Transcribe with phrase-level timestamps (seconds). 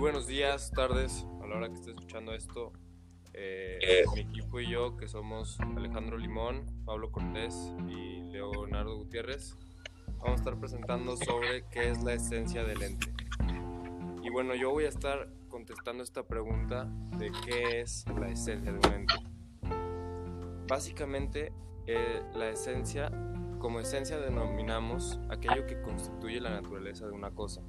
[0.00, 2.72] buenos días, tardes, a la hora que esté escuchando esto.
[3.34, 9.58] Eh, mi equipo y yo, que somos Alejandro Limón, Pablo Cortés y Leonardo Gutiérrez,
[10.18, 13.12] vamos a estar presentando sobre qué es la esencia del ente.
[14.22, 16.88] Y bueno, yo voy a estar contestando esta pregunta
[17.18, 19.14] de qué es la esencia de un ente.
[20.66, 21.52] Básicamente,
[21.86, 23.10] eh, la esencia,
[23.58, 27.60] como esencia denominamos aquello que constituye la naturaleza de una cosa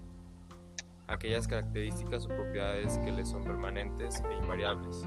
[1.12, 5.06] aquellas características o propiedades que le son permanentes e invariables.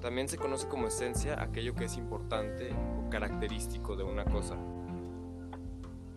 [0.00, 4.56] También se conoce como esencia aquello que es importante o característico de una cosa.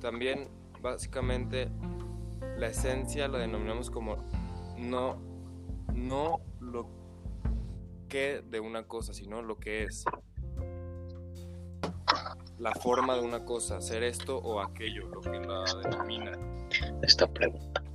[0.01, 0.49] También,
[0.81, 1.69] básicamente,
[2.57, 4.17] la esencia la denominamos como
[4.77, 5.17] no,
[5.93, 6.89] no lo
[8.09, 10.03] que de una cosa, sino lo que es.
[12.57, 16.31] La forma de una cosa, ser esto o aquello, lo que la denomina.
[17.03, 17.86] Esta pregunta.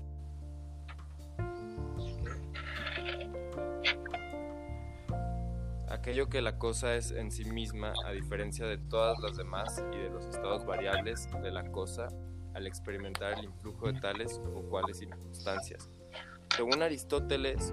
[6.03, 9.99] Aquello que la cosa es en sí misma, a diferencia de todas las demás y
[9.99, 12.09] de los estados variables de la cosa
[12.55, 15.89] al experimentar el influjo de tales o cuales circunstancias.
[16.57, 17.73] Según Aristóteles,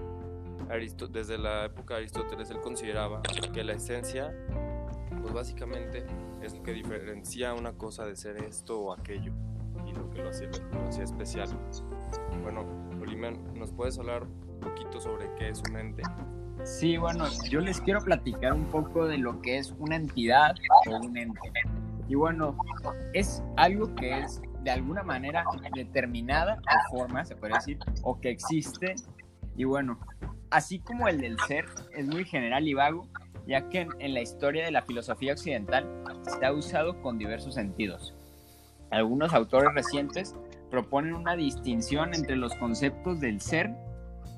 [1.09, 4.31] desde la época de Aristóteles, él consideraba que la esencia,
[5.23, 6.05] pues básicamente
[6.43, 9.33] es lo que diferencia una cosa de ser esto o aquello
[9.87, 11.49] y lo que lo hacía, lo hacía especial.
[12.43, 12.63] Bueno,
[13.01, 16.03] Olimen, ¿nos puedes hablar un poquito sobre qué es un ente?
[16.63, 20.55] Sí, bueno, yo les quiero platicar un poco de lo que es una entidad
[20.87, 21.51] o un ente.
[22.07, 22.57] Y bueno,
[23.13, 28.29] es algo que es de alguna manera determinada o forma, se puede decir, o que
[28.29, 28.95] existe.
[29.55, 29.99] Y bueno,
[30.49, 33.07] así como el del ser es muy general y vago,
[33.47, 35.87] ya que en, la historia de la filosofía occidental
[36.23, 38.13] se ha usado con diversos sentidos.
[38.91, 40.35] Algunos autores recientes
[40.69, 43.75] proponen una distinción entre los conceptos del ser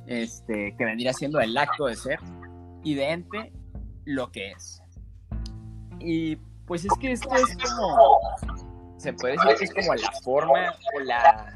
[0.07, 2.19] este, que vendría siendo el acto de ser,
[2.83, 3.51] y de ente,
[4.05, 4.81] lo que es.
[5.99, 8.19] Y pues es que esto es como,
[8.97, 11.53] se puede decir que es como la forma o la,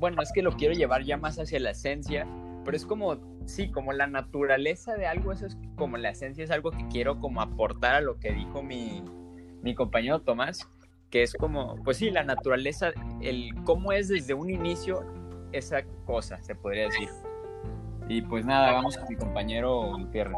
[0.00, 2.26] bueno, es que lo quiero llevar ya más hacia la esencia,
[2.64, 6.50] pero es como, sí, como la naturaleza de algo, eso es como la esencia, es
[6.50, 9.02] algo que quiero como aportar a lo que dijo mi,
[9.62, 10.68] mi compañero Tomás,
[11.10, 15.04] que es como, pues sí, la naturaleza, el cómo es desde un inicio
[15.52, 17.08] esa cosa, se podría decir.
[18.10, 20.36] Y pues nada, vamos con mi compañero Gutiérrez.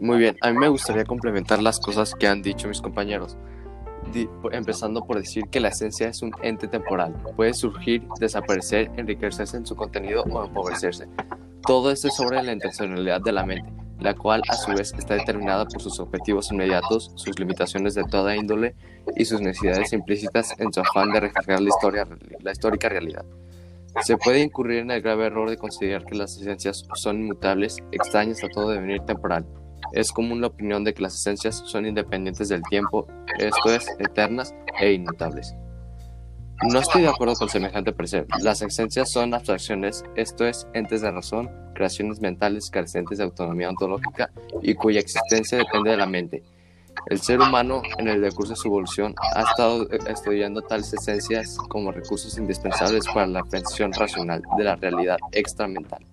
[0.00, 3.36] Muy bien, a mí me gustaría complementar las cosas que han dicho mis compañeros.
[4.50, 7.14] empezando por decir que la esencia es un ente temporal.
[7.36, 11.06] Puede surgir, desaparecer, enriquecerse en su contenido o empobrecerse.
[11.64, 15.14] Todo esto es sobre la intencionalidad de la mente, la cual a su vez está
[15.14, 18.74] determinada por sus objetivos inmediatos, sus limitaciones de toda índole
[19.14, 23.24] y sus necesidades implícitas en su afán de reflejar la histórica realidad.
[24.02, 28.42] Se puede incurrir en el grave error de considerar que las esencias son inmutables, extrañas
[28.42, 29.46] a todo devenir temporal.
[29.92, 33.06] Es común la opinión de que las esencias son independientes del tiempo,
[33.38, 35.54] esto es, eternas e inmutables.
[36.62, 38.26] No estoy de acuerdo con semejante parecer.
[38.40, 44.30] Las esencias son abstracciones, esto es, entes de razón, creaciones mentales carecientes de autonomía ontológica
[44.62, 46.42] y cuya existencia depende de la mente,
[47.06, 51.58] el ser humano, en el decurso de su evolución, ha estado eh, estudiando tales esencias
[51.68, 56.04] como recursos indispensables para la aprehensión racional de la realidad extramental.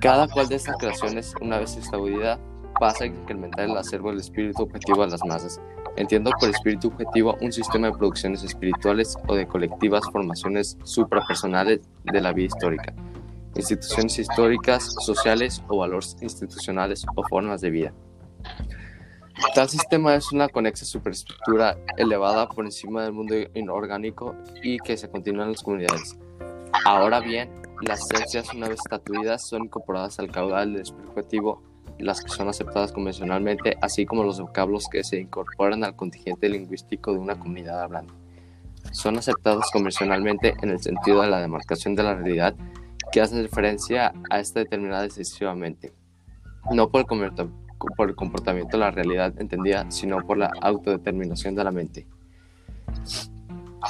[0.00, 2.38] Cada cual de estas creaciones, una vez establecida,
[2.78, 5.60] pasa a incrementar el acervo del espíritu objetivo a las masas.
[5.96, 12.20] Entiendo por espíritu objetivo un sistema de producciones espirituales o de colectivas formaciones suprapersonales de
[12.20, 12.94] la vida histórica,
[13.54, 17.92] instituciones históricas, sociales o valores institucionales o formas de vida.
[19.54, 25.10] Tal sistema es una conexa superestructura elevada por encima del mundo inorgánico y que se
[25.10, 26.16] continúa en las comunidades.
[26.86, 27.50] Ahora bien,
[27.82, 31.62] las esencias una vez estatuidas son incorporadas al caudal del explicativo,
[31.98, 37.12] las que son aceptadas convencionalmente, así como los vocablos que se incorporan al contingente lingüístico
[37.12, 38.14] de una comunidad hablante.
[38.92, 42.54] Son aceptados convencionalmente en el sentido de la demarcación de la realidad
[43.12, 45.92] que hace referencia a esta determinada excesivamente,
[46.70, 47.06] no por el
[47.96, 52.06] por el comportamiento la realidad entendida, sino por la autodeterminación de la mente.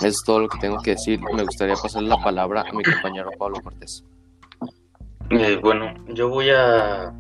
[0.01, 1.21] Es todo lo que tengo que decir.
[1.35, 4.05] Me gustaría pasar la palabra a mi compañero Pablo Cortés.
[5.31, 7.13] Eh, bueno, yo voy a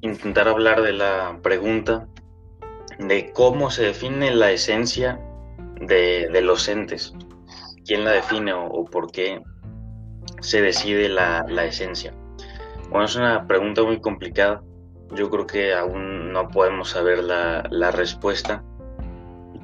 [0.00, 2.06] intentar hablar de la pregunta
[2.98, 5.20] de cómo se define la esencia
[5.80, 7.14] de, los entes.
[7.84, 9.42] ¿Quién la define o, por qué
[10.40, 12.14] se decide la, la esencia?
[12.90, 14.62] Bueno, es una pregunta muy complicada
[15.12, 18.64] yo creo que aún no podemos saber la, respuesta,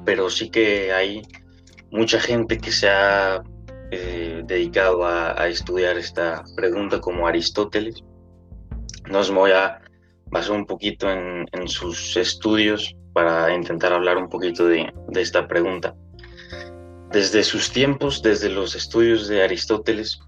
[0.03, 1.21] pero sí que hay
[1.91, 3.43] mucha gente que se ha
[3.91, 8.03] eh, dedicado a, estudiar esta pregunta como Aristóteles.
[9.09, 9.81] Nos voy a
[10.27, 15.95] basar un poquito en, sus estudios para intentar hablar un poquito de, de esta pregunta.
[17.11, 20.19] Desde sus tiempos, desde los estudios de Aristóteles,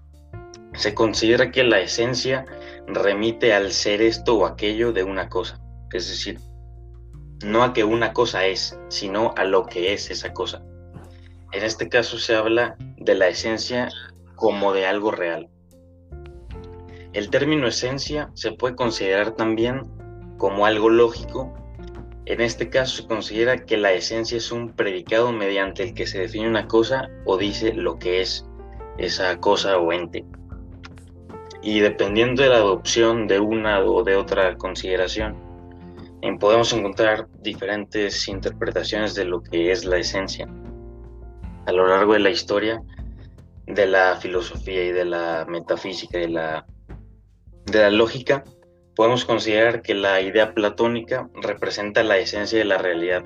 [0.74, 2.46] se considera que la esencia
[2.88, 5.60] remite al ser esto o aquello de una cosa,
[5.92, 6.38] es decir,
[7.44, 10.62] no a que una cosa es, sino a lo que es esa cosa.
[11.52, 13.88] En este caso se habla de la esencia
[14.34, 15.48] como de algo real.
[17.12, 19.82] El término esencia se puede considerar también
[20.36, 21.54] como algo lógico.
[22.26, 26.18] En este caso se considera que la esencia es un predicado mediante el que se
[26.18, 28.46] define una cosa o dice lo que es
[28.98, 30.26] esa cosa o ente.
[31.62, 35.36] Y dependiendo de la adopción de una o de otra consideración,
[36.40, 40.48] podemos encontrar diferentes interpretaciones de lo que es la esencia
[41.68, 42.82] a lo largo de la historia
[43.66, 46.66] de la filosofía y de la metafísica y de la,
[47.66, 48.42] de la lógica,
[48.96, 53.22] podemos considerar que la idea platónica representa la esencia de la realidad.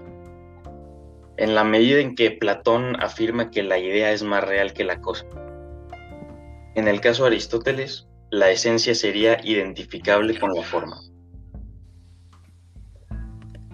[1.36, 5.00] En la medida en que Platón afirma que la idea es más real que la
[5.00, 5.24] cosa.
[6.74, 10.98] En el caso de Aristóteles, la esencia sería identificable con la forma.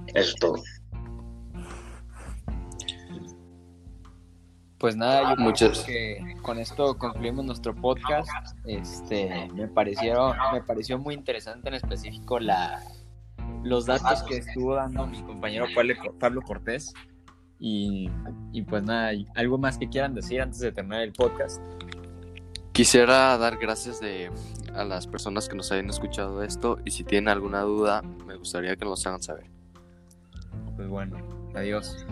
[0.08, 0.62] Eso es todo.
[4.78, 8.28] Pues nada, yo creo que con esto concluimos nuestro podcast.
[8.64, 12.82] Este, me pareció, me pareció muy interesante en específico la,
[13.62, 15.66] los datos que estuvo dando mi compañero
[16.18, 16.92] Pablo Cortés.
[17.60, 18.10] Y,
[18.52, 21.62] y pues nada, algo más que quieran decir antes de terminar el podcast.
[22.78, 24.30] Quisiera dar gracias de,
[24.72, 28.76] a las personas que nos hayan escuchado esto y si tienen alguna duda me gustaría
[28.76, 29.50] que nos hagan saber.
[30.76, 31.18] Pues bueno,
[31.56, 32.06] adiós.